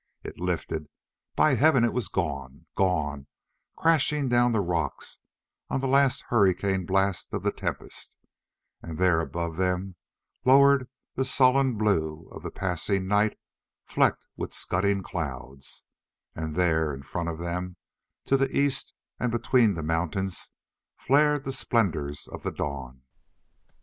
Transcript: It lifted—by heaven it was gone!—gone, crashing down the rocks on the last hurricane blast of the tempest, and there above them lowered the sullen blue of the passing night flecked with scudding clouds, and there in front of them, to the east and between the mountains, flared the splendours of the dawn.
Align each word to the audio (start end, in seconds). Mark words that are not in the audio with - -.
It 0.23 0.39
lifted—by 0.39 1.53
heaven 1.53 1.83
it 1.83 1.93
was 1.93 2.07
gone!—gone, 2.07 3.27
crashing 3.75 4.29
down 4.29 4.51
the 4.51 4.59
rocks 4.59 5.19
on 5.69 5.79
the 5.79 5.87
last 5.87 6.23
hurricane 6.29 6.87
blast 6.87 7.31
of 7.35 7.43
the 7.43 7.51
tempest, 7.51 8.17
and 8.81 8.97
there 8.97 9.19
above 9.19 9.57
them 9.57 9.95
lowered 10.43 10.89
the 11.13 11.23
sullen 11.23 11.77
blue 11.77 12.27
of 12.31 12.41
the 12.41 12.49
passing 12.49 13.05
night 13.05 13.37
flecked 13.85 14.25
with 14.35 14.53
scudding 14.55 15.03
clouds, 15.03 15.85
and 16.33 16.55
there 16.55 16.95
in 16.95 17.03
front 17.03 17.29
of 17.29 17.37
them, 17.37 17.75
to 18.25 18.37
the 18.37 18.49
east 18.57 18.93
and 19.19 19.31
between 19.31 19.75
the 19.75 19.83
mountains, 19.83 20.49
flared 20.97 21.43
the 21.43 21.53
splendours 21.53 22.27
of 22.27 22.41
the 22.41 22.51
dawn. 22.51 23.03